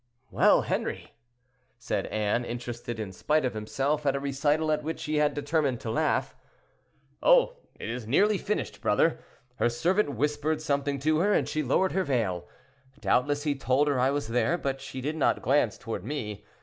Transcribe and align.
"Well, 0.31 0.63
Henri?" 0.63 1.13
said 1.77 2.07
Anne, 2.07 2.43
interested, 2.43 2.99
in 2.99 3.11
spite 3.11 3.45
of 3.45 3.53
himself, 3.53 4.03
at 4.07 4.15
a 4.15 4.19
recital 4.19 4.71
at 4.71 4.81
which 4.81 5.03
he 5.03 5.17
had 5.17 5.35
determined 5.35 5.79
to 5.81 5.91
laugh. 5.91 6.35
"Oh! 7.21 7.57
it 7.75 7.87
is 7.87 8.07
nearly 8.07 8.39
finished, 8.39 8.81
brother. 8.81 9.19
Her 9.57 9.69
servant 9.69 10.13
whispered 10.15 10.59
something 10.59 10.97
to 11.01 11.19
her, 11.19 11.33
and 11.33 11.47
she 11.47 11.61
lowered 11.61 11.91
her 11.91 12.03
veil; 12.03 12.47
doubtless 12.99 13.43
he 13.43 13.53
told 13.53 13.87
her 13.87 13.99
I 13.99 14.09
was 14.09 14.29
there, 14.29 14.57
but 14.57 14.81
she 14.81 15.01
did 15.01 15.17
not 15.17 15.43
glance 15.43 15.77
toward 15.77 16.03
me. 16.03 16.45